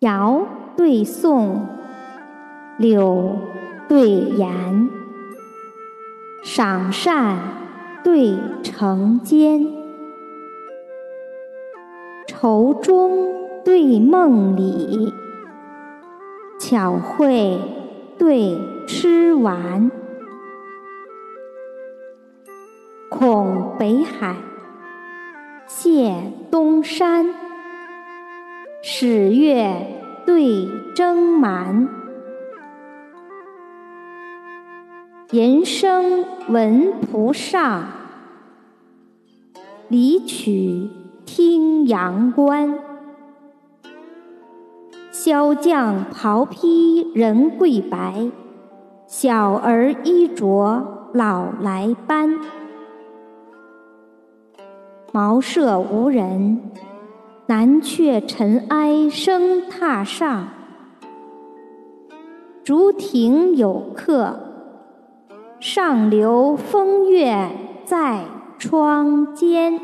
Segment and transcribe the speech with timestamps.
[0.00, 1.66] 尧对宋，
[2.76, 3.38] 柳
[3.88, 4.90] 对颜，
[6.44, 7.38] 赏善
[8.04, 9.66] 对惩奸，
[12.26, 15.14] 愁中对梦里，
[16.58, 17.58] 巧慧
[18.18, 19.90] 对痴顽。
[23.08, 24.36] 恐北海，
[25.66, 27.45] 谢东山。
[28.82, 29.74] 始月
[30.24, 31.88] 对征蛮，
[35.30, 37.84] 人声闻蒲上，
[39.88, 40.88] 离曲
[41.24, 42.78] 听阳关。
[45.10, 48.30] 萧将袍披人贵白，
[49.06, 52.38] 小儿衣着老来斑。
[55.12, 56.60] 茅舍无人，
[57.48, 60.48] 南阙尘埃声榻上。
[62.64, 64.40] 竹亭有客，
[65.60, 67.48] 上流风月
[67.84, 68.24] 在
[68.58, 69.80] 窗间。